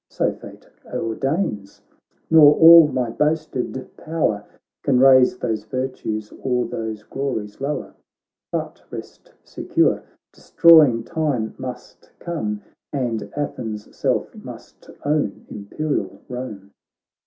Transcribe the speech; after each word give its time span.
So 0.09 0.33
fate 0.33 0.67
ordains, 0.91 1.83
nor 2.31 2.55
all 2.55 2.87
my 2.87 3.11
boasted 3.11 3.87
power 3.97 4.43
Can 4.81 4.99
raise 4.99 5.37
those 5.37 5.65
virtues, 5.65 6.33
or 6.41 6.65
those 6.65 7.03
glories 7.03 7.61
lower. 7.61 7.93
But 8.51 8.81
rest 8.89 9.31
secure, 9.43 10.01
destroying 10.33 11.03
time 11.03 11.53
must 11.59 12.09
come, 12.17 12.61
And 12.91 13.31
Athens' 13.35 13.95
self 13.95 14.33
must 14.33 14.89
own 15.05 15.45
imperial 15.51 16.23
Rome.' 16.27 16.71